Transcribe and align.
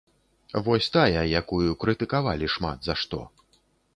Вось 0.67 0.87
тая, 0.95 1.19
якую 1.41 1.69
крытыкавалі 1.83 2.49
шмат 2.55 2.79
за 2.87 2.95
што. 3.03 3.19